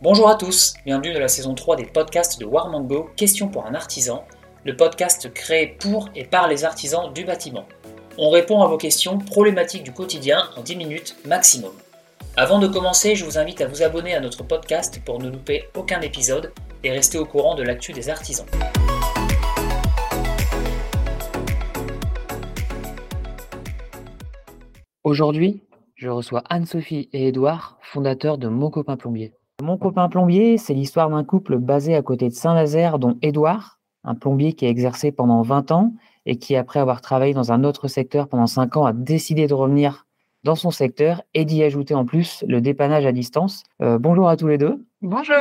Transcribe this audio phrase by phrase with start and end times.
[0.00, 3.74] Bonjour à tous, bienvenue dans la saison 3 des podcasts de Warmango, Question pour un
[3.74, 4.24] artisan,
[4.64, 7.66] le podcast créé pour et par les artisans du bâtiment.
[8.16, 11.72] On répond à vos questions problématiques du quotidien en 10 minutes maximum.
[12.36, 15.64] Avant de commencer, je vous invite à vous abonner à notre podcast pour ne louper
[15.74, 16.52] aucun épisode
[16.84, 18.46] et rester au courant de l'actu des artisans.
[25.02, 25.64] Aujourd'hui,
[25.96, 29.32] je reçois Anne-Sophie et Édouard, fondateurs de Mon copain plombier.
[29.60, 34.14] Mon copain plombier, c'est l'histoire d'un couple basé à côté de Saint-Nazaire, dont Édouard, un
[34.14, 35.94] plombier qui a exercé pendant 20 ans
[36.26, 39.54] et qui, après avoir travaillé dans un autre secteur pendant 5 ans, a décidé de
[39.54, 40.06] revenir
[40.44, 43.64] dans son secteur et d'y ajouter en plus le dépannage à distance.
[43.82, 44.86] Euh, bonjour à tous les deux.
[45.02, 45.34] Bonjour.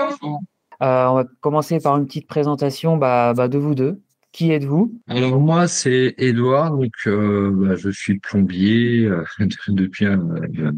[0.82, 4.02] Euh, on va commencer par une petite présentation bah, bah, de vous deux.
[4.34, 5.02] Qui êtes-vous?
[5.08, 9.24] Alors moi, c'est Edouard, donc euh, bah, je suis plombier euh,
[9.70, 10.22] depuis un,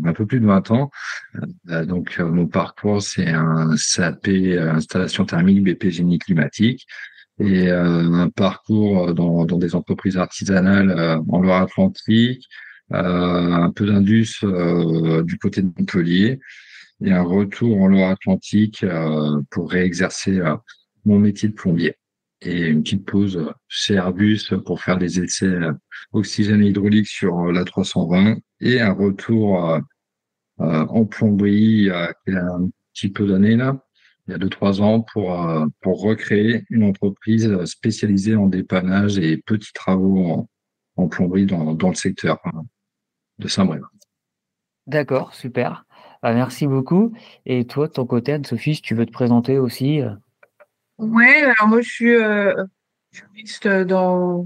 [0.06, 0.92] un, peu plus de 20 ans.
[1.70, 6.86] Euh, donc mon parcours, c'est un CAP installation thermique, BP génie climatique.
[7.42, 12.46] Et un parcours dans, dans, des entreprises artisanales en Loire-Atlantique,
[12.92, 14.42] un peu d'indus
[15.24, 16.42] du côté de Montpellier.
[17.02, 18.86] Et un retour en Loire-Atlantique
[19.52, 20.42] pour réexercer
[21.06, 21.96] mon métier de plombier
[22.42, 25.74] et une petite pause chez Airbus pour faire des essais euh,
[26.14, 29.80] oxygène hydraulique sur euh, la 320 et un retour euh,
[30.58, 31.88] en plomberie
[32.28, 33.82] il y a un petit peu d'années là,
[34.28, 35.42] il y a deux trois ans pour
[35.80, 40.48] pour recréer une entreprise spécialisée en dépannage et petits travaux
[40.98, 42.40] en, plomberie dans, dans le secteur
[43.38, 43.88] de Saint-Brévin.
[44.86, 45.86] D'accord, super.
[46.22, 47.14] Bah, merci beaucoup.
[47.46, 50.02] Et toi, de ton côté, Anne-Sophie, si tu veux te présenter aussi.
[51.00, 52.54] Ouais, alors moi je suis euh,
[53.12, 54.46] juriste dans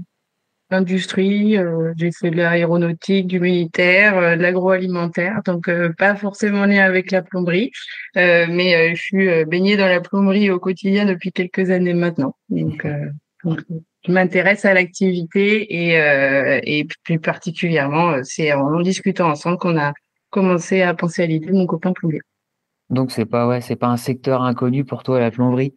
[0.70, 6.78] l'industrie, euh, j'ai fait de l'aéronautique, du militaire, euh, de l'agroalimentaire, donc pas forcément lié
[6.78, 7.72] avec la plomberie,
[8.14, 12.36] mais je suis baignée dans la plomberie au quotidien depuis quelques années maintenant.
[12.48, 12.86] Donc,
[13.44, 19.92] je m'intéresse à l'activité et, et plus particulièrement, c'est en discutant ensemble qu'on a
[20.30, 22.20] commencé à penser à l'idée de mon copain plombier.
[22.90, 25.74] Donc c'est pas ouais, c'est pas un secteur inconnu pour toi la plomberie?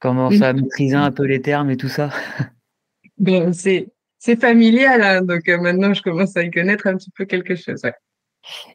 [0.00, 2.10] Commence à maîtriser un peu les termes et tout ça
[3.18, 3.88] ben, c'est,
[4.18, 7.54] c'est familial, hein, donc euh, maintenant je commence à y connaître un petit peu quelque
[7.54, 7.82] chose.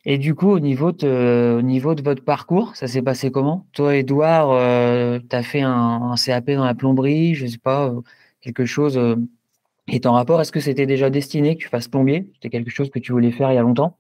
[0.06, 3.68] Et du coup, au niveau, de, au niveau de votre parcours, ça s'est passé comment?
[3.74, 8.02] Toi, Edouard, euh, tu as fait un, CAP dans la plomberie, je sais pas, euh,
[8.42, 9.00] quelque chose
[9.88, 10.40] est en rapport?
[10.40, 12.30] Est-ce que c'était déjà destiné que tu fasses plombier?
[12.36, 13.98] C'était quelque chose que tu voulais faire il y a longtemps?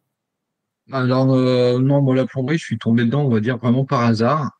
[0.91, 4.51] Alors, non, moi, la plomberie, je suis tombé dedans, on va dire, vraiment par hasard.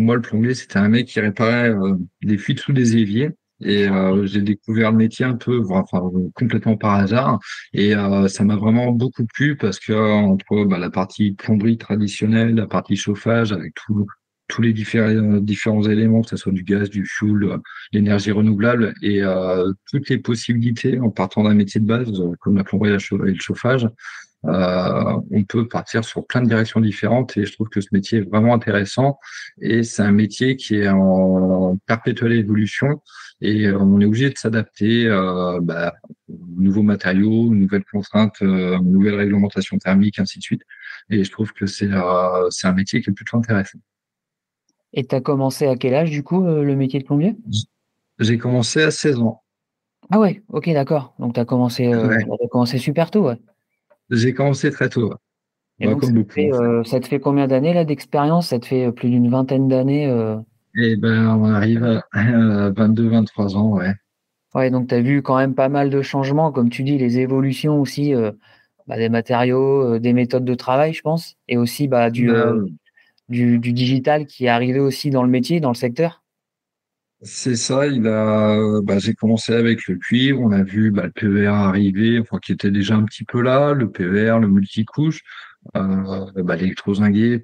[0.00, 3.30] Moi, le plombier, c'était un mec qui réparait euh, des fuites sous des éviers.
[3.62, 6.00] Et euh, j'ai découvert le métier un peu, enfin
[6.34, 7.38] complètement par hasard,
[7.74, 12.54] et euh, ça m'a vraiment beaucoup plu parce que entre bah, la partie plomberie traditionnelle,
[12.54, 13.74] la partie chauffage, avec
[14.48, 17.58] tous les différents, différents éléments, que ce soit du gaz, du fuel,
[17.92, 19.20] l'énergie renouvelable, et
[19.90, 23.84] toutes les possibilités en partant d'un métier de base comme la plomberie et le chauffage,
[23.84, 23.88] euh,
[24.42, 28.28] on peut partir sur plein de directions différentes et je trouve que ce métier est
[28.28, 29.18] vraiment intéressant
[29.60, 33.00] et c'est un métier qui est en perpétuelle évolution
[33.40, 35.94] et euh, on est obligé de s'adapter euh, bah,
[36.28, 40.62] aux nouveaux matériaux, aux nouvelles contraintes, euh, aux nouvelles réglementations thermiques, ainsi de suite.
[41.08, 43.78] Et je trouve que c'est euh, c'est un métier qui est plutôt intéressant.
[44.92, 47.36] Et tu as commencé à quel âge du coup le métier de plombier?
[48.18, 49.42] J'ai commencé à 16 ans.
[50.10, 51.14] Ah ouais, ok, d'accord.
[51.18, 53.38] Donc tu as commencé, as commencé super tôt, ouais.
[54.10, 55.12] J'ai commencé très tôt.
[55.80, 58.48] Et donc, ça, te fait, euh, ça, te fait, combien d'années là d'expérience?
[58.48, 60.36] Ça te fait euh, plus d'une vingtaine d'années euh...
[60.76, 63.92] Eh ben, on arrive à 22, 23 ans, ouais.
[64.54, 67.18] Ouais, donc tu as vu quand même pas mal de changements, comme tu dis, les
[67.18, 68.32] évolutions aussi euh,
[68.86, 72.66] bah, des matériaux, des méthodes de travail, je pense, et aussi bah, du, ben,
[73.28, 76.19] du, du, digital qui est arrivé aussi dans le métier, dans le secteur.
[77.22, 81.10] C'est ça, il a, bah, j'ai commencé avec le cuivre, on a vu bah, le
[81.10, 85.20] PVR arriver, enfin qui était déjà un petit peu là, le PVR, le multicouche,
[85.76, 86.56] euh, bah,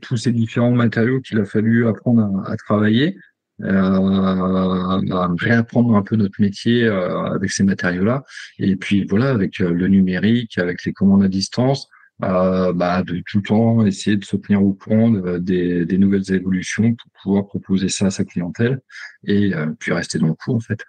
[0.00, 3.18] tous ces différents matériaux qu'il a fallu apprendre à, travailler,
[3.62, 8.24] euh, à réapprendre un peu notre métier euh, avec ces matériaux-là,
[8.58, 11.86] et puis voilà, avec euh, le numérique, avec les commandes à distance,
[12.24, 16.32] euh, bah, de tout le temps essayer de se tenir au courant des, des, nouvelles
[16.32, 18.80] évolutions pour pouvoir proposer ça à sa clientèle
[19.24, 20.82] et euh, puis rester dans le coup en fait.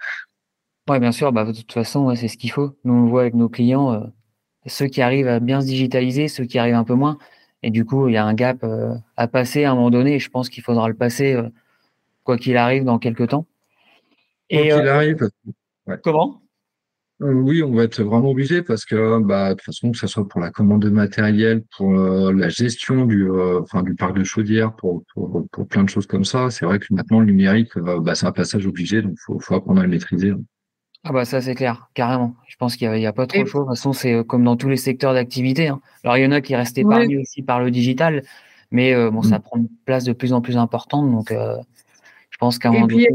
[0.89, 2.77] Oui, bien sûr, bah, de toute façon, ouais, c'est ce qu'il faut.
[2.85, 4.07] Nous, on le voit avec nos clients, euh,
[4.67, 7.17] ceux qui arrivent à bien se digitaliser, ceux qui arrivent un peu moins.
[7.61, 8.65] Et du coup, il y a un gap
[9.17, 10.15] à passer à un moment donné.
[10.15, 11.37] Et je pense qu'il faudra le passer,
[12.23, 13.47] quoi qu'il arrive, dans quelques temps.
[14.49, 15.29] Quoi qu'il arrive.
[15.87, 15.97] Ouais.
[16.01, 16.41] Comment?
[17.21, 20.05] Euh, oui, on va être vraiment obligé parce que, bah, de toute façon, que ce
[20.05, 24.15] soit pour la commande de matériel, pour euh, la gestion du, euh, enfin, du parc
[24.15, 27.25] de chaudière, pour, pour, pour, plein de choses comme ça, c'est vrai que maintenant le
[27.25, 30.33] numérique, bah, c'est un passage obligé, donc faut, faut apprendre à le maîtriser.
[31.03, 32.35] Ah bah ça c'est clair, carrément.
[32.47, 33.61] Je pense qu'il n'y a, pas trop de choix.
[33.61, 35.69] De toute façon, c'est comme dans tous les secteurs d'activité.
[35.69, 35.79] Hein.
[36.03, 38.23] Alors il y en a qui restent épargnés aussi par le digital,
[38.71, 39.41] mais bon, ça mm.
[39.41, 43.07] prend une place de plus en plus importante, donc je pense qu'à un moment donné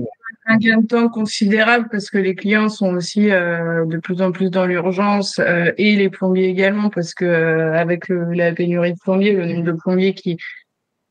[0.47, 4.33] un gain de temps considérable parce que les clients sont aussi euh, de plus en
[4.33, 8.99] plus dans l'urgence euh, et les plombiers également parce que euh, avec la pénurie de
[8.99, 10.39] plombiers, le nombre de plombiers qui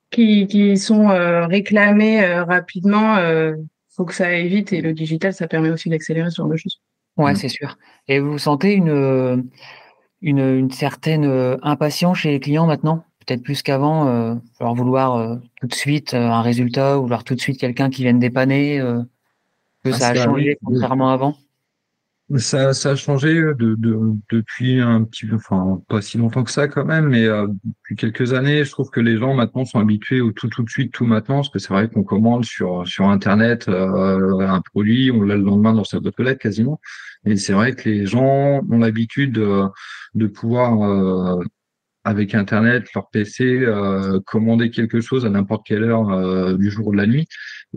[0.09, 1.07] qui, qui sont
[1.47, 3.15] réclamés rapidement,
[3.95, 6.57] faut que ça aille vite et le digital ça permet aussi d'accélérer ce genre de
[6.57, 6.81] choses.
[7.15, 7.77] Ouais, c'est sûr.
[8.09, 9.49] Et vous sentez une
[10.21, 13.05] une, une certaine impatience chez les clients maintenant?
[13.25, 17.57] Peut-être plus qu'avant, euh, vouloir tout de suite un résultat, ou vouloir tout de suite
[17.57, 18.81] quelqu'un qui vienne dépanner
[19.83, 21.35] que ah, ça a changé contrairement à avant?
[22.37, 23.99] Ça, ça a changé de, de,
[24.31, 27.97] depuis un petit peu, enfin pas si longtemps que ça quand même, mais euh, depuis
[27.97, 30.93] quelques années, je trouve que les gens maintenant sont habitués au tout tout de suite,
[30.93, 35.23] tout maintenant, parce que c'est vrai qu'on commande sur sur internet euh, un produit, on
[35.23, 36.79] l'a le lendemain dans sa boîte aux lettres quasiment,
[37.25, 39.63] et c'est vrai que les gens ont l'habitude de,
[40.15, 41.43] de pouvoir euh,
[42.03, 46.88] avec Internet, leur PC, euh, commander quelque chose à n'importe quelle heure euh, du jour
[46.88, 47.27] ou de la nuit.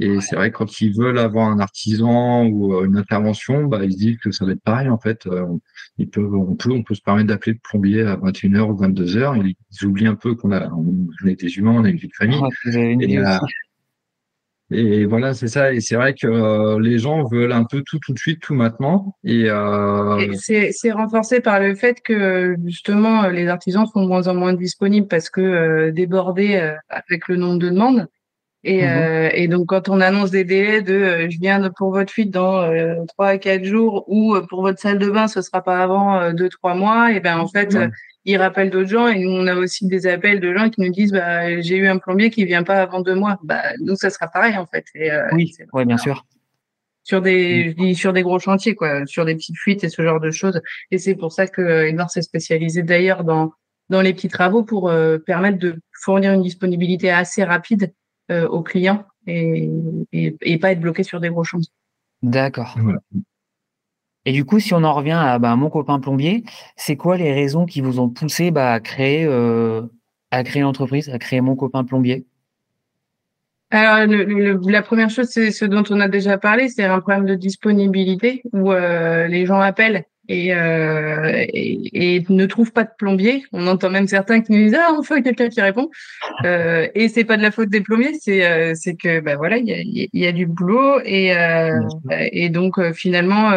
[0.00, 3.84] Et c'est vrai que quand ils veulent avoir un artisan ou euh, une intervention, bah,
[3.84, 5.28] ils se disent que ça va être pareil en fait.
[5.98, 9.40] ils peuvent, on peut, on peut se permettre d'appeler le plombier à 21h ou 22h.
[9.44, 12.08] Ils, ils oublient un peu qu'on a, on, est des humains, on a une vie
[12.08, 12.40] de famille.
[12.42, 13.40] Ah,
[14.70, 15.72] et voilà, c'est ça.
[15.72, 18.54] Et c'est vrai que euh, les gens veulent un peu tout tout de suite, tout
[18.54, 19.14] maintenant.
[19.22, 20.32] Et, euh...
[20.38, 25.06] c'est renforcé par le fait que justement les artisans sont de moins en moins disponibles
[25.06, 28.06] parce que euh, débordés euh, avec le nombre de demandes.
[28.66, 32.30] Et, mmh et, donc quand on annonce des délais de je viens pour votre fuite
[32.30, 32.66] dans
[33.08, 36.48] trois à quatre jours ou pour votre salle de bain ce sera pas avant deux
[36.48, 37.76] trois mois, et ben en fait
[38.24, 40.90] il rappelle d'autres gens et nous on a aussi des appels de gens qui nous
[40.90, 43.38] disent bah j'ai eu un plombier qui vient pas avant deux mois.
[43.42, 44.84] Bah nous ça sera pareil en fait.
[44.96, 46.24] Euh, oui ouais, bien sûr.
[47.02, 50.02] Sur des je dis sur des gros chantiers quoi sur des petites fuites et ce
[50.02, 50.60] genre de choses.
[50.90, 53.52] Et c'est pour ça que euh, Edouard s'est spécialisé d'ailleurs dans
[53.90, 57.92] dans les petits travaux pour euh, permettre de fournir une disponibilité assez rapide
[58.30, 59.68] aux clients et,
[60.12, 61.70] et, et, pas être bloqué sur des gros chantiers.
[62.22, 62.74] D'accord
[64.24, 66.44] et du coup, si on en revient à bah, mon copain plombier,
[66.76, 69.82] c'est quoi les raisons qui vous ont poussé bah, à créer euh,
[70.56, 72.26] l'entreprise, à créer mon copain plombier?
[73.70, 77.34] Alors, la première chose, c'est ce dont on a déjà parlé, c'est un problème de
[77.34, 83.44] disponibilité où euh, les gens appellent euh, et, et, ne trouvent pas de plombier.
[83.52, 85.90] On entend même certains qui nous disent ah enfin quelqu'un qui répond.
[86.44, 89.56] Euh, et c'est pas de la faute des plombiers, c'est euh, c'est que bah voilà
[89.56, 91.80] il y a, y a, du boulot et euh,
[92.10, 93.52] et donc euh, finalement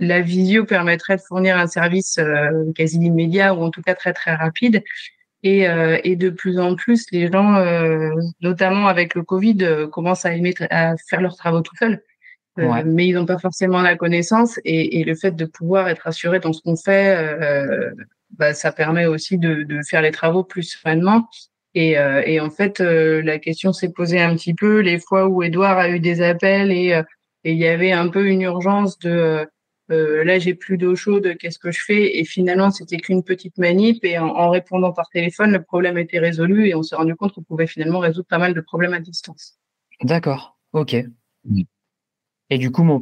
[0.00, 2.18] la visio permettrait de fournir un service
[2.74, 4.82] quasi immédiat ou en tout cas très très rapide.
[5.42, 5.66] Et,
[6.04, 7.62] et de plus en plus, les gens,
[8.40, 12.02] notamment avec le Covid, commencent à, aimer à faire leurs travaux tout seuls.
[12.58, 16.06] Euh, mais ils n'ont pas forcément la connaissance et, et, le fait de pouvoir être
[16.06, 17.90] assuré dans ce qu'on fait, euh,
[18.30, 21.28] bah, ça permet aussi de, de, faire les travaux plus sereinement.
[21.74, 25.26] Et, euh, et en fait, euh, la question s'est posée un petit peu les fois
[25.26, 27.02] où Edouard a eu des appels et, euh,
[27.42, 29.46] et il y avait un peu une urgence de
[29.88, 32.18] là j'ai plus d'eau chaude, qu'est-ce que je fais?
[32.18, 36.18] Et finalement, c'était qu'une petite manip et en, en, répondant par téléphone, le problème était
[36.18, 39.00] résolu et on s'est rendu compte qu'on pouvait finalement résoudre pas mal de problèmes à
[39.00, 39.58] distance.
[40.02, 40.96] D'accord, ok.
[42.50, 43.00] Et du coup, mon,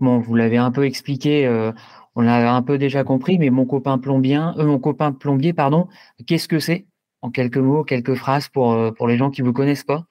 [0.00, 1.72] mon, vous l'avez un peu expliqué, euh,
[2.14, 5.88] on l'a un peu déjà compris, mais mon copain plombier, euh, mon copain plombier, pardon,
[6.26, 6.86] qu'est-ce que c'est
[7.20, 10.06] En quelques mots, quelques phrases pour euh, pour les gens qui vous connaissent pas?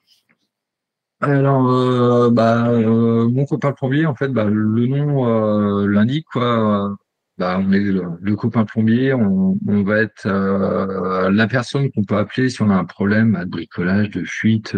[1.22, 6.94] Alors, bah, mon copain plombier, en fait, bah, le nom l'indique quoi.
[7.38, 12.50] Bah, on est le, copain plombier, on, on va être la personne qu'on peut appeler
[12.50, 14.76] si on a un problème de bricolage, de fuite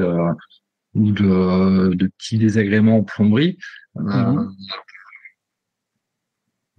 [0.95, 3.59] ou de, de petits désagréments en plomberie.
[3.99, 4.55] Mhm.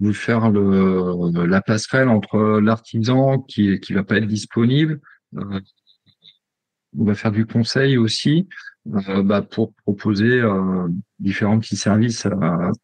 [0.02, 5.02] Euh, faire le, la passerelle entre l'artisan qui qui va pas être disponible.
[5.38, 5.60] Euh,
[6.98, 8.48] on va faire du conseil aussi
[8.88, 10.88] euh, bah, pour proposer euh,
[11.20, 12.28] différents petits services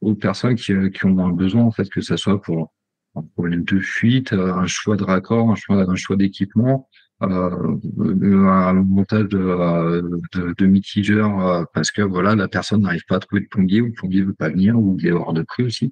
[0.02, 2.72] aux personnes qui, qui ont besoin en fait que ce soit pour
[3.16, 8.74] un problème de fuite, un choix de raccord, un choix, un choix d'équipement, euh, un
[8.74, 13.42] montage de, de, de mitigeurs euh, parce que voilà la personne n'arrive pas à trouver
[13.42, 15.92] de plombier ou le plombier veut pas venir ou il est hors de prix aussi.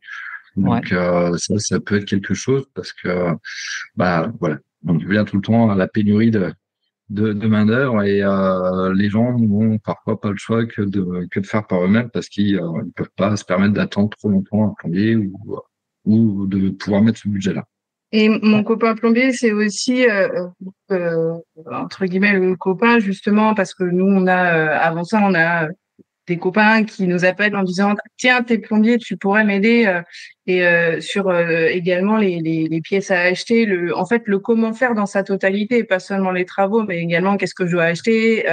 [0.55, 3.29] Donc euh, ça, ça peut être quelque chose parce que
[3.95, 6.53] bah voilà, on vient tout le temps à la pénurie de
[7.09, 11.27] de, de main d'œuvre et euh, les gens n'ont parfois pas le choix que de
[11.31, 14.69] que de faire par eux-mêmes parce qu'ils ne peuvent pas se permettre d'attendre trop longtemps
[14.71, 15.59] un plombier ou
[16.05, 17.65] ou de pouvoir mettre ce budget-là.
[18.13, 20.47] Et mon copain plombier, c'est aussi euh,
[20.91, 21.33] euh,
[21.71, 25.67] entre guillemets le copain justement parce que nous on a euh, avant ça on a
[26.27, 30.01] des copains qui nous appellent en disant tiens t'es plombier tu pourrais m'aider euh,
[30.45, 34.39] et euh, sur euh, également les, les, les, pièces à acheter le en fait le
[34.39, 37.85] comment faire dans sa totalité pas seulement les travaux mais également qu'est-ce que je dois
[37.85, 38.45] acheter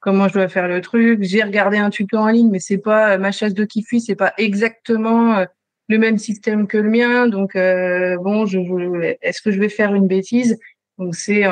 [0.00, 1.22] comment je dois faire le truc.
[1.22, 4.34] J'ai regardé un tuto en ligne mais c'est pas ma chasse de kiffi c'est pas
[4.36, 5.46] exactement
[5.88, 7.28] le même système que le mien.
[7.28, 10.58] Donc bon je, je est-ce que je vais faire une bêtise?
[10.98, 11.42] Donc c'est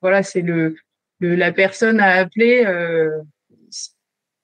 [0.00, 0.76] voilà c'est le,
[1.18, 2.64] le, la personne à appeler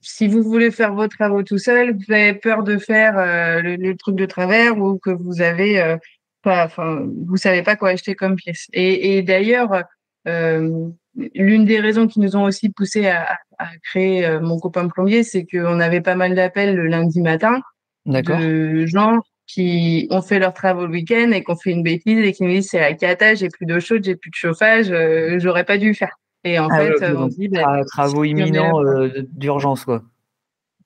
[0.07, 3.97] si vous voulez faire vos travaux tout seul, vous avez peur de faire euh, le,
[3.97, 5.97] truc de travers ou que vous avez euh,
[6.43, 8.69] pas, enfin, vous savez pas quoi acheter comme pièce.
[8.73, 9.83] Et, et d'ailleurs,
[10.29, 10.89] euh,
[11.35, 15.45] l'une des raisons qui nous ont aussi poussé à, à créer mon copain plombier, c'est
[15.45, 17.61] qu'on avait pas mal d'appels le lundi matin
[18.07, 22.19] de gens qui ont fait leurs travaux le week-end et qui ont fait une bêtise
[22.19, 24.93] et qui nous disent c'est la cata, j'ai plus d'eau chaude, j'ai plus de chauffage,
[25.39, 26.17] j'aurais pas dû faire.
[26.45, 30.03] Et en ah fait, on dit bah, travaux imminents euh, d'urgence quoi.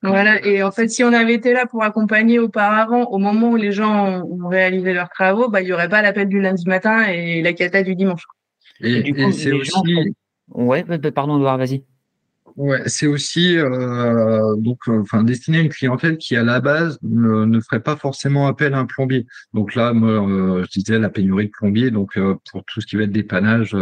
[0.02, 3.56] Voilà, et en fait, si on avait été là pour accompagner auparavant, au moment où
[3.56, 7.06] les gens ont réalisé leurs travaux, bah, il n'y aurait pas l'appel du lundi matin
[7.06, 8.24] et la cata du dimanche.
[8.80, 10.14] Et, du coup, c'est aussi.
[10.48, 10.84] Ouais,
[11.14, 11.84] pardon, Edouard, vas-y.
[12.57, 16.99] Ouais, c'est aussi euh, donc euh, enfin destiné à une clientèle qui à la base
[17.02, 19.26] ne, ferait pas forcément appel à un plombier.
[19.54, 22.19] Donc là, moi, je disais la pénurie de plombiers, donc
[22.50, 23.76] pour tout ce qui va être dépannage,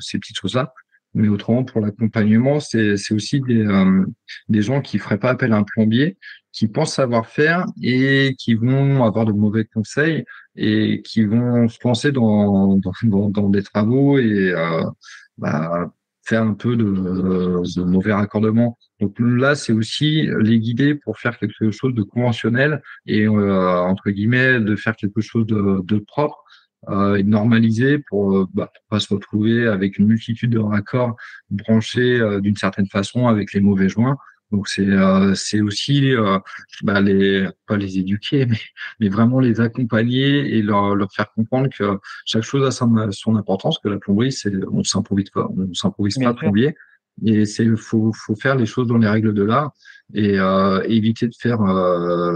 [0.00, 0.72] ces petites choses-là.
[1.14, 4.04] Mais autrement, pour l'accompagnement, c'est aussi des, euh,
[4.48, 6.16] des gens qui feraient pas appel à un plombier,
[6.52, 10.24] qui pensent savoir faire et qui vont avoir de mauvais conseils
[10.56, 14.84] et qui vont se lancer dans, dans, dans, des travaux et euh,
[15.38, 18.78] bah, faire un peu de, de mauvais raccordement.
[19.00, 24.10] Donc là, c'est aussi les guider pour faire quelque chose de conventionnel et euh, entre
[24.10, 26.44] guillemets de faire quelque chose de, de propre
[26.88, 31.14] euh, normaliser pour euh, bah, pas se retrouver avec une multitude de raccords
[31.50, 34.16] branchés euh, d'une certaine façon avec les mauvais joints.
[34.52, 36.12] Donc c'est euh, c'est aussi
[36.82, 38.58] bah, les pas les éduquer mais
[38.98, 43.36] mais vraiment les accompagner et leur leur faire comprendre que chaque chose a son, son
[43.36, 46.74] importance que la plomberie c'est on s'improvise pas on s'improvise pas plombier
[47.24, 49.72] et c'est faut faut faire les choses dans les règles de l'art
[50.14, 50.38] et
[50.88, 51.58] éviter de faire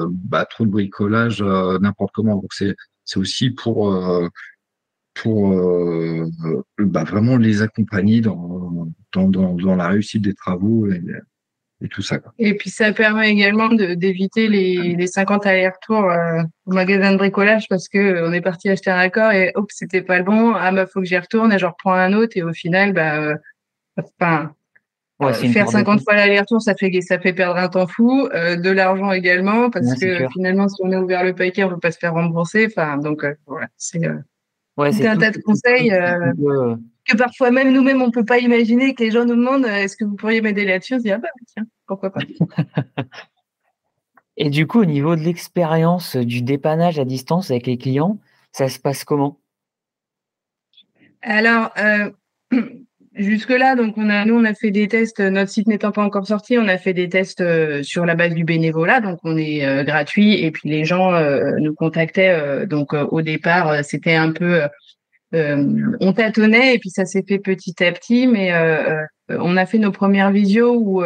[0.09, 2.37] bah, trop de bricolage n'importe comment.
[2.37, 4.29] Donc c'est c'est aussi pour euh,
[5.15, 6.29] pour euh,
[6.79, 11.01] bah, vraiment les accompagner dans, dans, dans, dans, la réussite des travaux et,
[11.83, 12.19] et tout ça.
[12.19, 12.33] Quoi.
[12.39, 17.67] Et puis ça permet également d'éviter les, les 50 allers-retours euh, au magasin de bricolage
[17.69, 20.71] parce que on est parti acheter un accord et hop c'était pas le bon ah
[20.73, 23.35] bah faut que j'y retourne et je reprends un autre et au final bah
[23.99, 24.55] enfin
[25.21, 28.57] Ouais, euh, faire 50 fois l'aller-retour, ça fait ça fait perdre un temps fou, euh,
[28.57, 31.81] de l'argent également, parce que finalement, si on a ouvert le paquet, on ne peut
[31.81, 32.67] pas se faire rembourser.
[32.67, 34.19] Enfin, donc euh, voilà, c'est euh,
[34.77, 35.93] ouais, un tas de conseils
[37.07, 40.05] que parfois même nous-mêmes on peut pas imaginer que les gens nous demandent est-ce que
[40.05, 40.95] vous pourriez m'aider là-dessus?
[40.95, 42.21] On se dit ah bah tiens, pourquoi pas.
[44.37, 48.19] Et du coup, au niveau de l'expérience du dépannage à distance avec les clients,
[48.53, 49.39] ça se passe comment?
[51.23, 51.73] Alors.
[53.17, 55.21] Jusque-là, donc on a, nous, on a fait des tests.
[55.21, 58.35] Notre site n'étant pas encore sorti, on a fait des tests euh, sur la base
[58.35, 60.43] du bénévolat, donc on est euh, gratuit.
[60.43, 62.67] Et puis les gens euh, nous contactaient.
[62.67, 64.63] donc au départ, c'était un peu,
[65.33, 68.27] on tâtonnait et puis ça s'est fait petit à petit.
[68.27, 68.53] Mais
[69.29, 71.03] on a fait nos premières visios où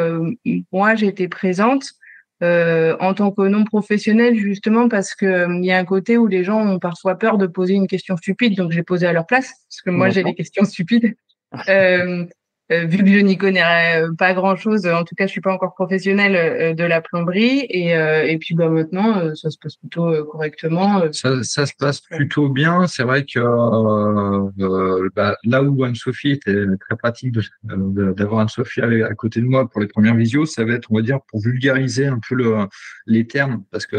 [0.73, 1.85] moi j'étais présente
[2.41, 6.45] en tant que non professionnel justement parce que il y a un côté où les
[6.45, 9.53] gens ont parfois peur de poser une question stupide, donc j'ai posé à leur place
[9.69, 11.15] parce que moi j'ai des questions stupides.
[12.71, 15.33] Euh, euh, vu que je n'y connais euh, pas grand chose, en tout cas, je
[15.33, 19.77] suis pas encore professionnelle de la plomberie et, et puis bah maintenant, ça se passe
[19.77, 21.03] plutôt correctement.
[21.13, 22.87] Ça, ça, se passe plutôt bien.
[22.87, 29.41] C'est vrai que euh, bah, là où Anne-Sophie était très pratique d'avoir Anne-Sophie à côté
[29.41, 32.21] de moi pour les premières visios, ça va être, on va dire, pour vulgariser un
[32.27, 32.67] peu le,
[33.07, 33.97] les termes, parce que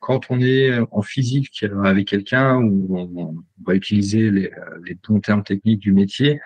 [0.00, 3.34] quand on est en physique avec quelqu'un on,
[3.66, 4.50] va utiliser les,
[4.84, 6.40] les bons termes techniques du métier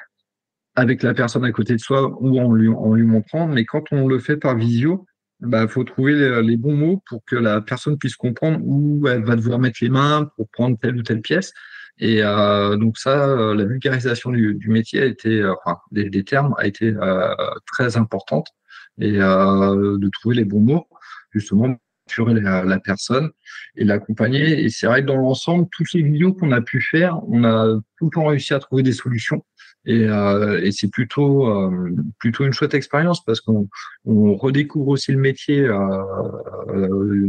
[0.79, 3.49] avec la personne à côté de soi ou en lui, en lui montrant.
[3.49, 5.07] Mais quand on le fait par visio,
[5.41, 9.25] il bah, faut trouver les, bons mots pour que la personne puisse comprendre où elle
[9.25, 11.53] va devoir mettre les mains pour prendre telle ou telle pièce.
[11.99, 16.23] Et euh, donc ça, euh, la vulgarisation du, du métier a été, euh, enfin, des,
[16.23, 17.35] termes a été euh,
[17.67, 18.47] très importante
[19.01, 20.89] et de trouver les bons mots
[21.33, 21.77] justement
[22.19, 23.31] la, la personne
[23.77, 24.65] et l'accompagner.
[24.65, 27.81] Et c'est vrai que dans l'ensemble, toutes les vidéos qu'on a pu faire, on a
[27.99, 29.45] tout le temps réussi à trouver des solutions.
[29.89, 33.69] Et, euh, et c'est plutôt euh, plutôt une chouette expérience parce qu'on
[34.05, 36.03] on redécouvre aussi le métier euh,
[36.69, 37.29] euh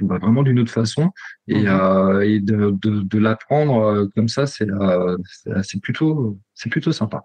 [0.00, 1.10] bah, vraiment d'une autre façon
[1.46, 2.22] et, mmh.
[2.24, 4.66] et de, de, de l'apprendre comme ça c'est
[5.62, 7.24] c'est plutôt c'est plutôt sympa.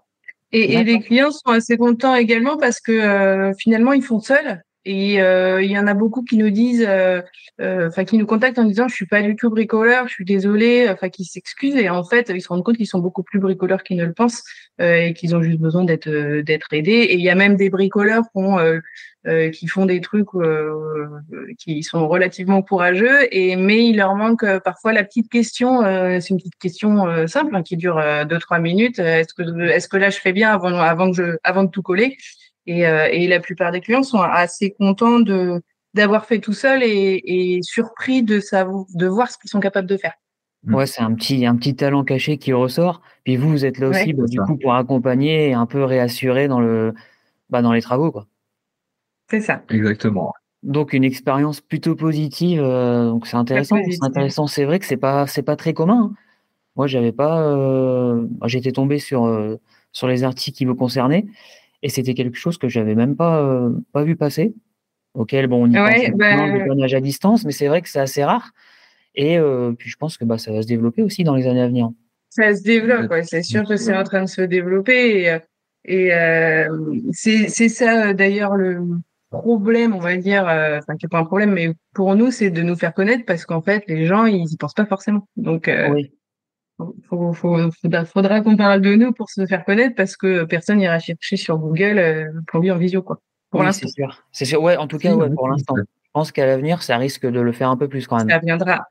[0.52, 5.20] Et, et, les clients sont assez contents également parce que finalement ils font seuls et
[5.20, 7.20] euh, il y en a beaucoup qui nous disent, euh,
[7.60, 10.24] euh, enfin qui nous contactent en disant je suis pas du tout bricoleur, je suis
[10.24, 13.38] désolé, enfin qui s'excusent et en fait ils se rendent compte qu'ils sont beaucoup plus
[13.38, 14.42] bricoleurs qu'ils ne le pensent
[14.78, 16.08] et qu'ils ont juste besoin d'être
[16.40, 16.90] d'être aidés.
[16.90, 18.22] Et il y a même des bricoleurs
[19.52, 20.28] qui font, des trucs
[21.58, 25.82] qui sont relativement courageux et mais il leur manque parfois la petite question.
[25.82, 29.00] c'est une petite question simple hein, qui dure deux trois minutes.
[29.00, 31.82] Est-ce que est-ce que là je fais bien avant avant que je avant de tout
[31.82, 32.16] coller?
[32.68, 35.62] Et, euh, et, la plupart des clients sont assez contents de
[35.94, 39.88] d'avoir fait tout seul et, et surpris de savoir, de voir ce qu'ils sont capables
[39.88, 40.12] de faire.
[40.64, 40.74] Mmh.
[40.74, 43.00] Ouais, c'est un petit, un petit talent caché qui ressort.
[43.24, 46.46] Puis vous, vous êtes là aussi, bah, du coup, pour accompagner et un peu réassurer
[46.46, 46.94] dans le,
[47.48, 48.26] bah, dans les travaux, quoi.
[49.30, 49.62] C'est ça.
[49.70, 50.34] Exactement.
[50.62, 52.60] Donc une expérience plutôt positive.
[52.62, 53.76] Euh, donc c'est intéressant.
[53.88, 54.46] C'est intéressant.
[54.46, 56.10] C'est vrai que c'est pas, c'est pas très commun.
[56.10, 56.14] Hein.
[56.76, 57.40] Moi, j'avais pas.
[57.42, 59.56] Euh, j'étais tombé sur euh,
[59.92, 61.26] sur les articles qui me concernaient
[61.82, 64.54] et c'était quelque chose que j'avais même pas, euh, pas vu passer,
[65.14, 66.96] auquel bon, on y ouais, pense bah...
[66.96, 68.50] à distance, mais c'est vrai que c'est assez rare.
[69.14, 71.62] Et euh, puis je pense que bah, ça va se développer aussi dans les années
[71.62, 71.90] à venir.
[72.30, 75.22] Ça se développe, ouais, c'est sûr que c'est en train de se développer.
[75.22, 75.38] Et,
[75.84, 76.68] et euh,
[77.12, 78.82] c'est ça d'ailleurs le
[79.30, 82.62] problème, on va dire, enfin qui n'est pas un problème, mais pour nous, c'est de
[82.62, 85.26] nous faire connaître parce qu'en fait, les gens, ils y pensent pas forcément.
[85.36, 86.12] Donc, oui
[87.08, 91.36] faut, faudra, qu'on parle de nous pour se faire connaître parce que personne n'ira chercher
[91.36, 93.20] sur Google euh, pour lui en visio quoi.
[93.50, 93.88] Pour l'instant.
[93.88, 94.22] C'est sûr.
[94.32, 94.62] C'est sûr.
[94.62, 95.74] Ouais, en tout cas, ouais, pour l'instant.
[95.76, 98.28] Je pense qu'à l'avenir, ça risque de le faire un peu plus quand même.
[98.28, 98.86] Ça viendra.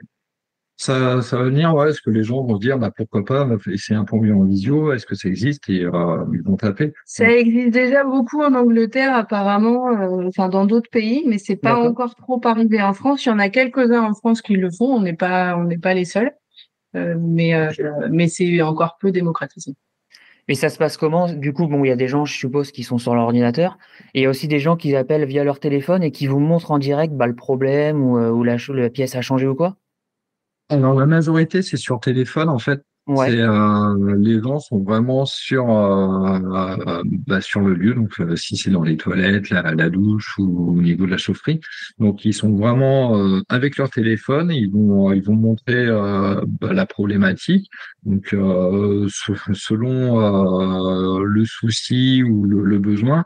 [0.80, 1.90] Ça, ça va venir, ouais.
[1.90, 4.94] Est-ce que les gens vont dire, bah, pourquoi pas essayer un plombier en visio?
[4.94, 5.68] Est-ce que ça existe?
[5.70, 6.94] Et euh, ils vont taper.
[7.06, 11.76] Ça existe déjà beaucoup en Angleterre, apparemment, euh, enfin dans d'autres pays, mais c'est pas
[11.76, 13.26] encore trop arrivé en France.
[13.26, 14.94] Il y en a quelques-uns en France qui le font.
[14.94, 16.32] On n'est pas, on n'est pas les seuls.
[16.96, 17.72] Euh, mais, euh,
[18.10, 19.76] mais c'est encore peu démocratisé.
[20.48, 21.32] Mais ça se passe comment?
[21.32, 23.78] Du coup, bon, il y a des gens, je suppose, qui sont sur leur ordinateur,
[24.14, 26.40] et il y a aussi des gens qui appellent via leur téléphone et qui vous
[26.40, 29.56] montrent en direct bah, le problème ou, euh, ou la, la, pièce a changé ou
[29.56, 29.76] quoi?
[30.70, 32.82] Alors, la majorité, c'est sur téléphone, en fait.
[33.08, 33.40] Ouais.
[33.40, 36.40] Euh, les gens sont vraiment sur euh,
[36.88, 40.72] euh, bah, sur le lieu, donc si c'est dans les toilettes, la, la, douche ou
[40.72, 41.62] au niveau de la chaufferie,
[42.00, 47.70] donc ils sont vraiment avec leur téléphone, ils vont ils vont montrer bah, la problématique,
[48.04, 50.20] donc selon
[51.24, 53.24] le souci ou le, le besoin,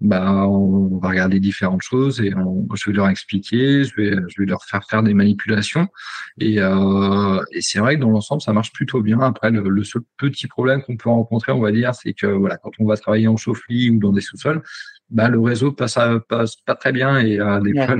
[0.00, 4.46] bah, on va regarder différentes choses et je vais leur expliquer, je vais, je vais
[4.46, 5.88] leur faire faire des manipulations.
[6.38, 9.20] Et, euh, et c'est vrai que dans l'ensemble, ça marche plutôt bien.
[9.20, 12.72] Après, le, seul petit problème qu'on peut rencontrer, on va dire, c'est que voilà, quand
[12.78, 14.62] on va travailler en chauffe-lit ou dans des sous-sols,
[15.10, 17.96] bah, le réseau passe, passe pas très bien et euh, des fois,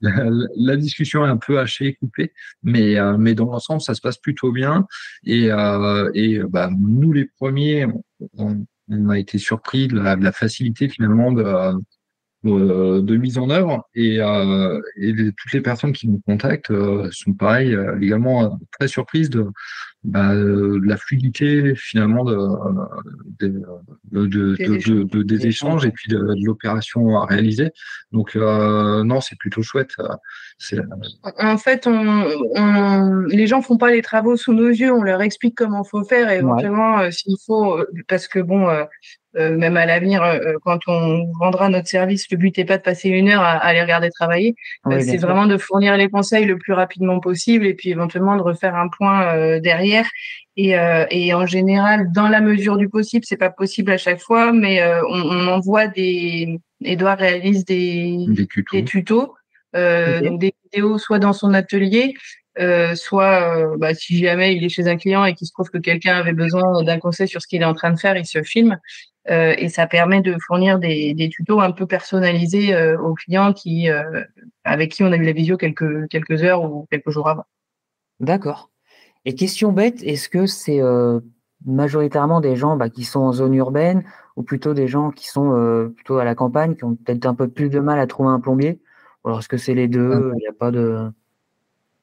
[0.00, 4.16] la, discussion est un peu hachée, coupée, mais euh, mais dans l'ensemble, ça se passe
[4.16, 4.86] plutôt bien.
[5.24, 8.02] Et, euh, et bah, nous les premiers, on,
[8.38, 8.66] on
[9.10, 13.88] a été surpris de la, facilité finalement de, mise en œuvre.
[13.94, 19.30] Et, euh, toutes les personnes qui nous contactent euh, sont pareil euh, également très surprises
[19.30, 19.46] de,
[20.02, 22.36] bah, de la fluidité finalement de,
[23.40, 23.62] de,
[24.12, 27.70] de des échanges et puis de, l'opération à réaliser.
[28.12, 29.92] Donc non, c'est plutôt chouette.
[31.38, 35.20] En fait, on, on, les gens font pas les travaux sous nos yeux, on leur
[35.22, 38.68] explique comment faut faire et éventuellement s'il faut, parce que bon,
[39.36, 42.78] euh, même à l'avenir, euh, euh, quand on vendra notre service, le but n'est pas
[42.78, 44.56] de passer une heure à, à les regarder travailler.
[44.98, 48.74] c'est vraiment de fournir les conseils le plus rapidement possible et puis éventuellement de refaire
[48.74, 50.08] un point derrière.
[50.56, 50.74] Et,
[51.10, 54.82] et, en général, dans la mesure du possible, c'est pas possible à chaque fois, mais
[55.08, 56.58] on, on, envoie des.
[56.82, 59.34] Edouard réalise des, des tutos, des tutos
[59.74, 62.14] donc des vidéos soit dans son atelier,
[62.58, 65.78] euh, soit bah, si jamais il est chez un client et qu'il se trouve que
[65.78, 68.42] quelqu'un avait besoin d'un conseil sur ce qu'il est en train de faire, il se
[68.42, 68.78] filme.
[69.28, 73.52] Euh, et ça permet de fournir des, des tutos un peu personnalisés euh, aux clients
[73.52, 74.22] qui, euh,
[74.64, 77.44] avec qui on a eu la visio quelques, quelques heures ou quelques jours avant.
[78.18, 78.70] D'accord.
[79.26, 80.80] Et question bête, est-ce que c'est
[81.66, 84.02] majoritairement des gens bah, qui sont en zone urbaine
[84.36, 87.48] ou plutôt des gens qui sont plutôt à la campagne, qui ont peut-être un peu
[87.48, 88.80] plus de mal à trouver un plombier?
[89.22, 91.10] Ou alors est-ce que c'est les deux Il n'y a pas de...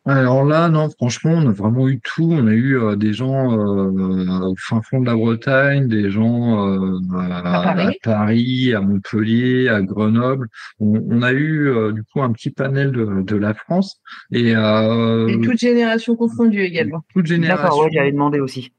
[0.08, 2.30] Alors là, non, franchement, on a vraiment eu tout.
[2.32, 6.66] On a eu euh, des gens euh, au fin fond de la Bretagne, des gens
[6.66, 8.74] euh, à, à Paris.
[8.74, 10.48] à Montpellier, à Grenoble.
[10.80, 14.00] On, on a eu euh, du coup un petit panel de, de la France
[14.32, 17.04] et, euh, Et toute génération confondue également.
[17.14, 17.64] toute génération.
[17.64, 18.72] D'accord, ouais, j'avais demandé aussi.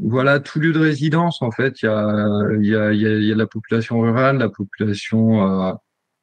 [0.00, 3.06] Voilà, tout lieu de résidence, en fait, il y a, il y a, il y
[3.06, 5.72] a, y a la population rurale, la population euh,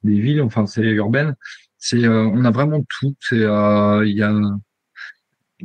[0.02, 1.34] des villes, enfin, c'est urbaine.
[1.78, 3.14] C'est, euh, on a vraiment tout.
[3.20, 4.32] C'est, euh, il y a,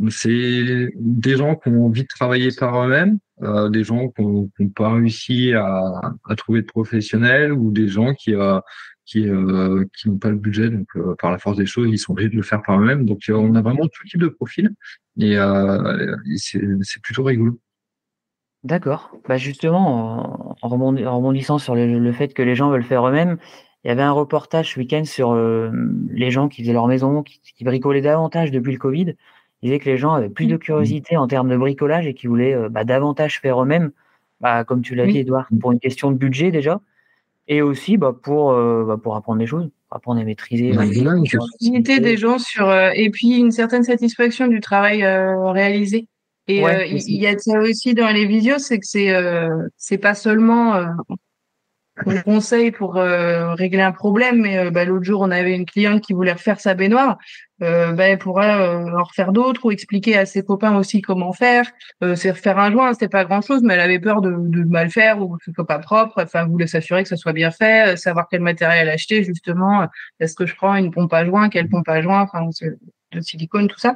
[0.10, 4.49] c'est des gens qui ont envie de travailler par eux-mêmes, euh, des gens qui n'ont
[4.76, 8.60] pas réussi à, à trouver de professionnels ou des gens qui, euh,
[9.06, 11.97] qui, euh, qui n'ont pas le budget, donc euh, par la force des choses, ils
[11.97, 13.06] sont obligés de le faire par eux-mêmes.
[13.06, 14.71] Donc, on a vraiment tout type de profil
[15.19, 17.60] et, et c'est, c'est plutôt rigolo.
[18.63, 19.12] D'accord.
[19.28, 23.38] Bah justement, en rebondissant sur le, le fait que les gens veulent faire eux-mêmes,
[23.84, 25.69] il y avait un reportage ce week-end sur euh,
[26.12, 29.15] les gens qui faisaient leur maison, qui, qui bricolaient davantage depuis le Covid.
[29.62, 32.28] Ils disaient que les gens avaient plus de curiosité en termes de bricolage et qui
[32.28, 33.91] voulaient euh, bah, davantage faire eux-mêmes,
[34.41, 35.13] bah, comme tu l'as Oui.
[35.13, 36.80] dit, Edouard, pour une question de budget déjà,
[37.48, 40.78] et aussi bah, pour, euh, bah, pour apprendre des choses, pour apprendre à maîtriser.
[40.78, 44.60] Ouais, euh, là, je- Unité des gens sur euh, et puis une certaine satisfaction du
[44.60, 46.08] travail euh, réalisé.
[46.48, 48.86] Et Ouais, euh, il il y a de ça aussi dans les vidéos, c'est que
[48.86, 50.76] c'est euh, c'est pas seulement
[51.97, 55.65] un conseil pour euh, régler un problème, mais euh, bah, l'autre jour on avait une
[55.65, 57.17] cliente qui voulait refaire sa baignoire,
[57.62, 61.34] euh, bah, elle pourrait euh, en refaire d'autres ou expliquer à ses copains aussi comment
[61.34, 61.65] faire.
[62.03, 64.63] Euh, c'est refaire un joint, c'était pas grand chose, mais elle avait peur de, de
[64.63, 66.23] mal faire ou que ce soit pas propre.
[66.23, 69.88] Enfin, elle voulait s'assurer que ça soit bien fait, euh, savoir quel matériel acheter justement.
[70.19, 72.47] Est-ce que je prends une pompe à joint, quelle pompe à joint, enfin
[73.12, 73.95] de silicone, tout ça.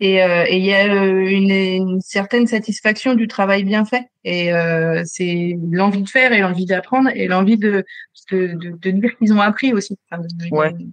[0.00, 4.04] Et euh, et il y a euh, une, une certaine satisfaction du travail bien fait.
[4.24, 7.84] Et euh, c'est l'envie de faire et l'envie d'apprendre et l'envie de,
[8.32, 9.96] de, de, de dire qu'ils ont appris aussi.
[10.10, 10.84] Enfin, de, Ouais, de-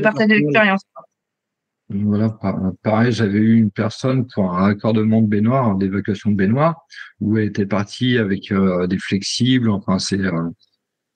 [0.00, 0.82] partager l'expérience.
[1.90, 6.84] Voilà, pa- pareil, j'avais eu une personne pour un raccordement de baignoire, d'évacuation de baignoire,
[7.20, 9.70] où elle était partie avec euh, des flexibles.
[9.70, 10.50] Enfin, c'est, euh,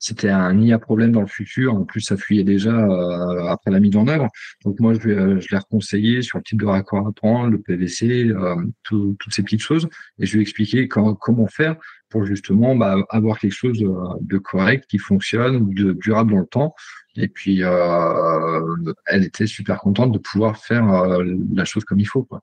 [0.03, 1.73] c'était un à problème dans le futur.
[1.73, 4.27] En plus, ça fuyait déjà euh, après la mise en œuvre.
[4.65, 7.49] Donc moi, je, lui ai- je l'ai reconseillé sur le type de raccord à prendre,
[7.51, 9.87] le PVC, euh, tout- toutes ces petites choses,
[10.19, 11.77] et je lui ai expliqué comment faire
[12.09, 13.89] pour justement bah, avoir quelque chose de,
[14.21, 16.75] de correct, qui fonctionne, de durable dans le temps.
[17.15, 22.07] Et puis, euh, elle était super contente de pouvoir faire euh, la chose comme il
[22.07, 22.23] faut.
[22.23, 22.41] Quoi.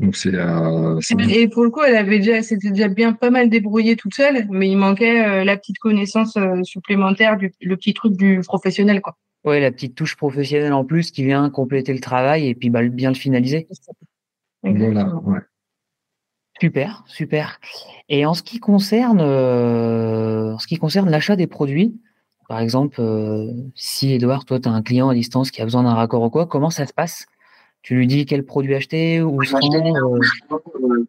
[0.00, 0.98] Donc, c'est euh.
[1.28, 4.46] Et pour le coup, elle avait déjà, c'était déjà bien pas mal débrouillée toute seule,
[4.48, 9.02] mais il manquait euh, la petite connaissance euh, supplémentaire, du, le petit truc du professionnel,
[9.02, 9.16] quoi.
[9.44, 12.82] Ouais, la petite touche professionnelle en plus qui vient compléter le travail et puis bah,
[12.82, 13.68] bien le finaliser.
[14.62, 15.40] Voilà, ouais.
[16.60, 17.58] Super, super.
[18.08, 21.98] Et en ce qui concerne, euh, en ce qui concerne l'achat des produits,
[22.48, 25.84] par exemple, euh, si Edouard, toi, tu as un client à distance qui a besoin
[25.84, 27.26] d'un raccord ou quoi, comment ça se passe?
[27.82, 30.18] Tu lui dis quel produit acheter ou se rend,
[30.50, 31.04] euh,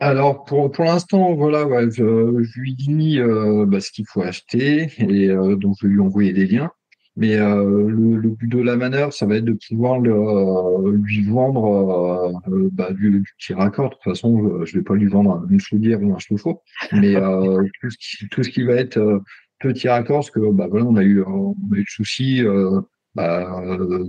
[0.00, 4.22] Alors, pour, pour l'instant, voilà, ouais, je, je lui dis euh, bah, ce qu'il faut
[4.22, 6.70] acheter et euh, donc je vais lui envoyer des liens.
[7.18, 10.92] Mais euh, le, le but de la manœuvre, ça va être de pouvoir le, euh,
[11.02, 13.88] lui vendre euh, euh, bah, du, du petit raccord.
[13.88, 16.62] De toute façon, je, je vais pas lui vendre une chaudière ou un chauffe-eau,
[16.92, 19.20] mais euh, tout, ce qui, tout ce qui va être euh,
[19.60, 22.82] petit raccord, parce que bah, voilà, on a eu, on a eu de soucis euh,
[23.16, 23.62] bah,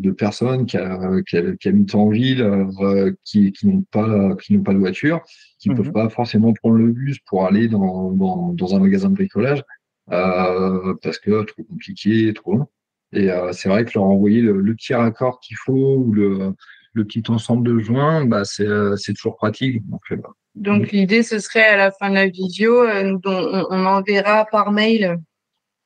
[0.05, 4.35] de personnes qui, a, qui, a- qui habitent en ville, euh, qui, qui n'ont pas,
[4.41, 5.21] qui n'ont pas de voiture
[5.59, 5.83] qui ne Mhm.
[5.83, 9.63] peuvent pas forcément prendre le bus pour aller dans, dans, dans un magasin de bricolage
[10.11, 12.67] euh, parce que trop compliqué, trop long.
[13.13, 16.53] Et euh, c'est vrai que leur envoyer le, le petit raccord qu'il faut ou le,
[16.93, 19.81] le petit ensemble de joints, bah, c'est euh, c'est toujours pratique.
[19.89, 23.65] Donc, euh, bah, Donc l'idée, ce serait à la fin de la euh, dont on,
[23.71, 25.17] on enverra par mail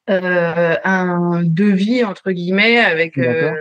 [0.10, 3.52] euh, un devis entre guillemets avec euh,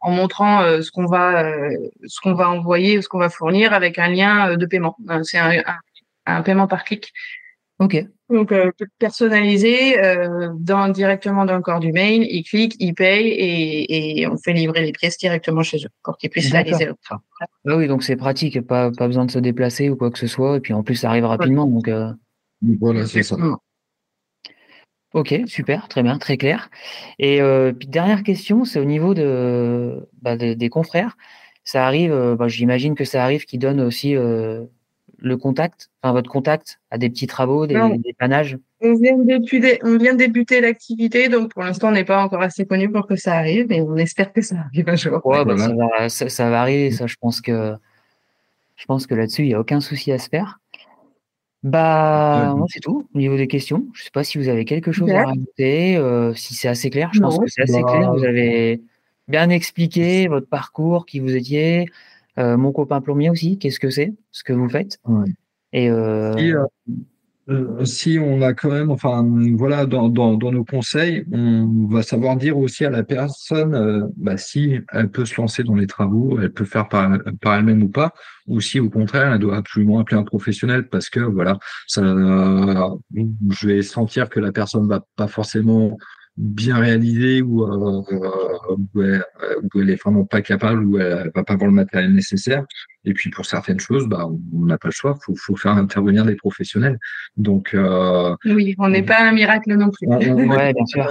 [0.00, 1.76] en montrant euh, ce qu'on va euh,
[2.06, 4.96] ce qu'on va envoyer, ce qu'on va fournir avec un lien euh, de paiement.
[5.24, 5.78] C'est un, un,
[6.26, 7.12] un paiement par clic.
[7.80, 12.92] Ok, Donc euh, personnalisé euh, dans directement dans le corps du mail, ils cliquent, ils
[12.92, 16.86] payent et, et on fait livrer les pièces directement chez eux pour qu'ils puissent réaliser
[16.86, 16.94] le.
[17.08, 17.16] Ah
[17.76, 20.56] oui, donc c'est pratique, pas, pas besoin de se déplacer ou quoi que ce soit,
[20.56, 22.10] et puis en plus ça arrive rapidement, donc euh,
[22.80, 23.36] voilà, c'est ça.
[25.14, 26.70] Ok, super, très bien, très clair.
[27.18, 31.16] Et euh, puis dernière question, c'est au niveau de, bah, des- des confrères.
[31.64, 34.64] Ça arrive, euh, bah, j'imagine que ça arrive qu'ils donnent aussi euh,
[35.18, 37.88] le contact, enfin votre contact à des petits travaux, des, Non.
[37.96, 38.58] des panages.
[38.80, 42.22] On vient de débuter, on vient de débuter l'activité, donc pour l'instant on n'est pas
[42.22, 45.20] encore assez connu pour que ça arrive, mais on espère que ça arrive un jour.
[45.24, 47.74] Ouais, bah, ça, va, ça, ça va arriver, ça, je pense que
[48.76, 50.60] je pense que là-dessus, il n'y a aucun souci à se faire.
[51.64, 53.86] Bah, moi, c'est tout au niveau des questions.
[53.92, 57.10] Je sais pas si vous avez quelque chose à rajouter, euh, si c'est assez clair.
[57.12, 57.40] Je pense Non.
[57.44, 58.12] que c'est assez Bah, clair.
[58.14, 58.80] Vous avez
[59.26, 61.86] bien expliqué votre parcours, qui vous étiez,
[62.36, 65.00] mon copain plombier aussi, qu'est-ce que c'est, ce que vous faites.
[65.72, 66.32] Et euh,
[67.84, 72.36] si on a quand même, enfin, voilà, dans, dans, dans, nos conseils, on va savoir
[72.36, 76.38] dire aussi à la personne, euh, bah, si elle peut se lancer dans les travaux,
[76.40, 78.12] elle peut faire par, par elle-même ou pas,
[78.46, 83.66] ou si au contraire, elle doit absolument appeler un professionnel parce que voilà, ça, je
[83.66, 85.96] vais sentir que la personne va pas forcément
[86.38, 89.20] bien réalisée ou, euh,
[89.74, 92.64] elle, est vraiment pas capable ou elle va pas avoir le matériel nécessaire.
[93.08, 96.26] Et puis pour certaines choses, bah, on n'a pas le choix, faut, faut faire intervenir
[96.26, 96.98] des professionnels.
[97.38, 100.06] Donc euh, oui, on n'est pas un miracle non plus.
[100.08, 101.08] On, on ouais, bien sûr.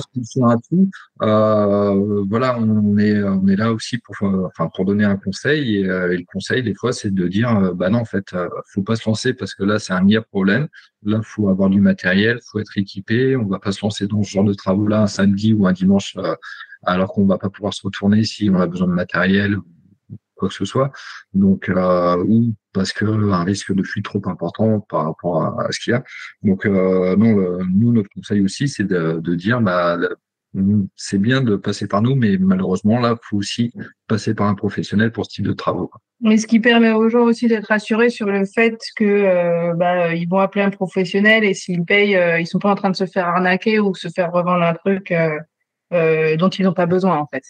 [1.23, 5.89] Euh, voilà, on est on est là aussi pour enfin pour donner un conseil et,
[5.89, 8.35] euh, et le conseil des fois c'est de dire bah non en fait
[8.71, 10.67] faut pas se lancer parce que là c'est un meilleur problème.
[11.01, 13.35] Là faut avoir du matériel, faut être équipé.
[13.35, 15.73] On va pas se lancer dans ce genre de travaux là un samedi ou un
[15.73, 16.15] dimanche
[16.85, 19.57] alors qu'on va pas pouvoir se retourner si on a besoin de matériel
[20.37, 20.91] quoi que ce soit.
[21.33, 25.79] Donc, euh, ou parce que un risque de fuite trop important par rapport à, ce
[25.79, 26.03] qu'il y a.
[26.43, 29.97] Donc, euh, non, nous, notre conseil aussi, c'est de, dire, bah,
[30.95, 33.73] c'est bien de passer par nous, mais malheureusement, là, faut aussi
[34.07, 35.91] passer par un professionnel pour ce type de travaux.
[36.21, 40.15] Mais ce qui permet aux gens aussi d'être rassurés sur le fait que euh, bah,
[40.15, 42.95] ils vont appeler un professionnel et s'ils payent, euh, ils sont pas en train de
[42.95, 45.13] se faire arnaquer ou se faire revendre un truc
[45.91, 47.43] dont ils n'ont pas besoin en fait.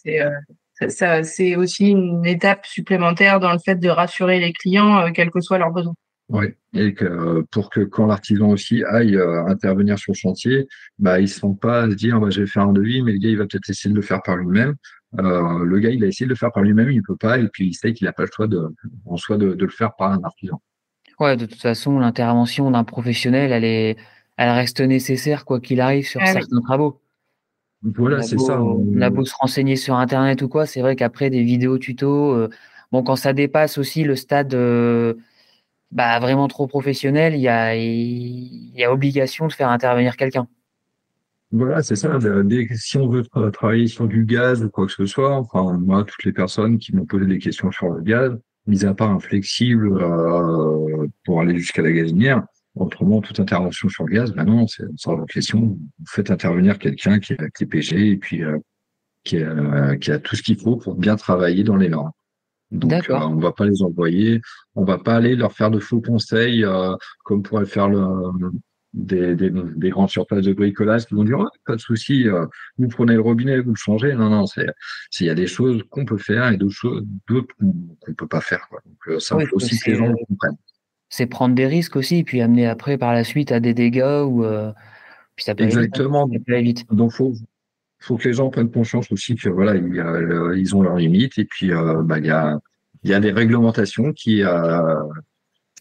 [0.90, 5.32] Ça, c'est aussi une étape supplémentaire dans le fait de rassurer les clients, euh, quels
[5.32, 5.96] que soient leurs besoins.
[6.30, 10.68] Oui, et que euh, pour que quand l'artisan aussi aille euh, intervenir sur le chantier,
[11.00, 13.14] bah ils ne sont pas à se dire bah, je vais faire un devis, mais
[13.14, 14.76] le gars il va peut-être essayer de le faire par lui-même.
[15.20, 17.40] Euh, le gars il a essayé de le faire par lui-même, il ne peut pas,
[17.40, 18.62] et puis il sait qu'il n'a pas le choix de,
[19.06, 20.62] en soi de, de, le faire par un artisan.
[21.18, 23.98] Ouais, de toute façon, l'intervention d'un professionnel, elle est,
[24.36, 27.00] elle reste nécessaire quoi qu'il arrive sur ah certains travaux.
[27.84, 28.62] Voilà, c'est ça.
[28.62, 32.34] On a beau se renseigner sur Internet ou quoi, c'est vrai qu'après des vidéos tutos,
[32.34, 32.50] euh,
[32.92, 35.14] bon, quand ça dépasse aussi le stade euh,
[35.92, 40.48] bah, vraiment trop professionnel, il y a, il y a obligation de faire intervenir quelqu'un.
[41.52, 42.20] Voilà, c'est ça.
[42.76, 46.26] si on veut travailler sur du gaz ou quoi que ce soit, enfin, moi, toutes
[46.26, 49.94] les personnes qui m'ont posé des questions sur le gaz, mis à part un flexible
[49.94, 52.44] euh, pour aller jusqu'à la gazinière,
[52.80, 55.60] Autrement, toute intervention sur le gaz, ben non, c'est sans question.
[55.60, 58.58] Vous faites intervenir quelqu'un qui, est PG et puis euh,
[59.24, 59.38] qui,
[60.02, 62.12] qui, a tout ce qu'il faut pour bien travailler dans les normes.
[62.72, 64.42] Donc, euh, on va pas les envoyer,
[64.76, 68.04] on va pas aller leur faire de faux conseils euh, comme pourrait faire le,
[68.94, 72.26] des, des, des, grandes surfaces de bricolage qui vont dire pas de souci,
[72.78, 74.14] vous prenez le robinet, vous le changez.
[74.14, 74.68] Non, non, c'est
[75.20, 78.42] il y a des choses qu'on peut faire et d'autres choses d'autres qu'on peut pas
[78.42, 78.68] faire.
[78.70, 78.82] Quoi.
[78.86, 80.58] Donc ça faut aussi que les gens comprennent
[81.10, 84.44] c'est prendre des risques aussi, puis amener après par la suite à des dégâts ou
[84.44, 84.72] euh,
[85.36, 86.30] puis ça peut Exactement.
[86.48, 86.86] Aller vite.
[86.92, 87.34] Donc faut
[88.00, 91.46] faut que les gens prennent conscience aussi que voilà ils, ils ont leurs limites et
[91.46, 92.60] puis euh, bah, il y a
[93.04, 95.02] il y a des réglementations qui euh,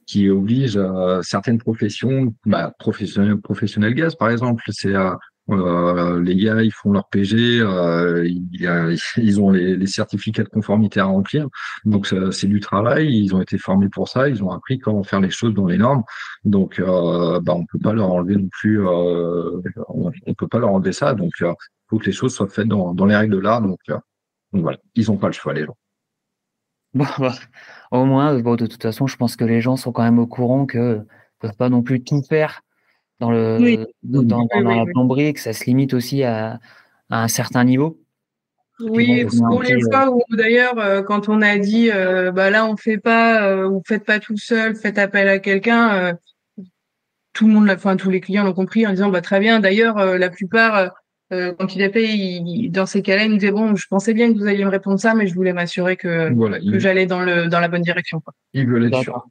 [0.07, 4.95] qui obligent euh, certaines professions, bah, professionnels professionnels gaz par exemple, c'est
[5.51, 8.27] euh, les gars, ils font leur PG, euh,
[9.17, 11.49] ils, ont les, certificats de conformité à remplir.
[11.85, 13.17] Donc c'est du travail.
[13.17, 14.29] Ils ont été formés pour ça.
[14.29, 16.03] Ils ont appris comment faire les choses dans les normes.
[16.45, 18.87] Donc euh, bah, on peut pas leur enlever non plus.
[18.87, 21.15] Euh, on peut pas leur enlever ça.
[21.15, 21.53] Donc il
[21.89, 23.63] faut que les choses soient faites dans, dans les règles de l'art.
[23.63, 23.79] Donc,
[24.53, 25.77] donc, voilà, ils ont pas le choix les gens.
[26.95, 27.35] Bon, bah,
[27.93, 30.27] au moins, bon, de toute façon, je pense que les gens sont quand même au
[30.27, 31.07] courant que
[31.39, 32.63] peuvent pas non plus tout faire
[33.21, 36.59] dans, le, dans, la plomberie, que ça se limite aussi à,
[37.11, 37.99] à un certain niveau.
[38.81, 42.77] Oui, pour les fois où d'ailleurs, euh, quand on a dit, euh, bah là, on
[42.77, 46.19] fait pas, euh, ou faites pas tout seul, faites appel à quelqu'un,
[47.33, 49.61] tout le monde, enfin tous les clients l'ont compris en disant, bah très bien.
[49.61, 50.93] D'ailleurs, la plupart,
[51.31, 54.47] quand il appelait, dans ces cas-là, ils nous disaient, bon, je pensais bien que vous
[54.47, 56.29] alliez me répondre ça, mais je voulais m'assurer que,
[56.71, 58.21] que j'allais dans le dans la bonne direction.
[58.21, 58.35] Quoi.
[58.53, 59.27] Il veulent être sûr.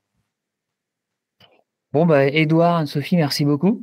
[1.95, 3.81] Bon, bah, Edouard, Anne-Sophie, merci beaucoup.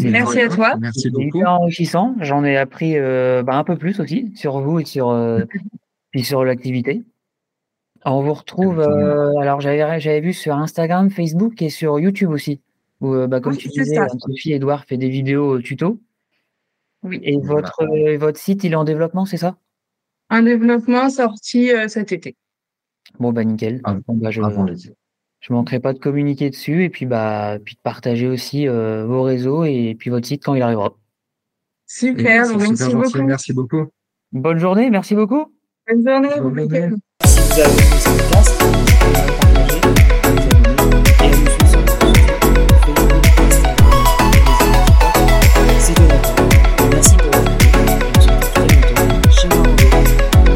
[0.00, 0.74] Merci à toi.
[0.80, 1.44] Merci beaucoup.
[1.44, 2.16] enrichissant.
[2.18, 5.44] J'en ai appris euh, bah, un peu plus aussi sur vous et sur, euh,
[6.24, 7.04] sur l'activité.
[8.04, 8.80] On vous retrouve.
[8.80, 12.60] Euh, alors, j'avais vu sur Instagram, Facebook et sur YouTube aussi.
[13.00, 16.00] Où, bah, comme tu disais, Anne-Sophie et Edouard fait des vidéos tuto.
[17.04, 17.20] Oui.
[17.22, 19.56] Et votre, votre site, il est en développement, c'est ça?
[20.30, 22.34] Un développement sorti cet été.
[23.20, 23.82] Bon, bah, nickel.
[23.84, 24.40] Ah, bah, je,
[25.46, 29.22] je manquerai pas de communiquer dessus et puis bah puis de partager aussi euh, vos
[29.22, 30.96] réseaux et puis votre site quand il arrivera.
[31.86, 33.22] Super, merci, beaucoup.
[33.22, 33.86] merci beaucoup.
[34.32, 35.52] Bonne journée, merci beaucoup.
[35.86, 36.30] Bonne journée.
[36.40, 36.98] Bonne